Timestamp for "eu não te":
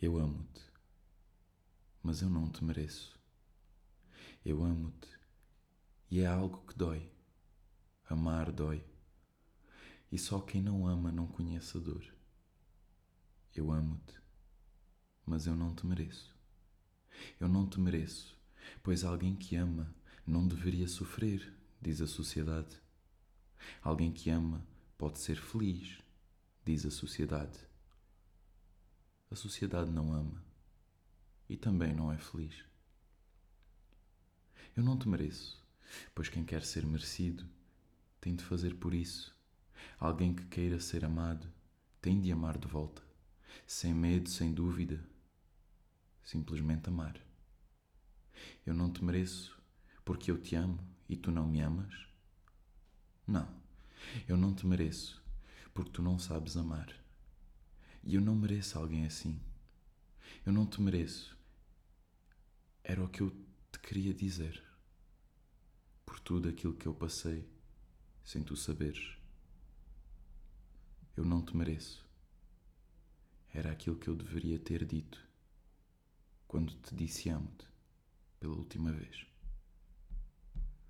2.22-2.62, 15.48-15.84, 17.40-17.80, 34.74-35.06, 48.64-49.04, 54.26-54.66, 60.46-60.80, 71.14-71.54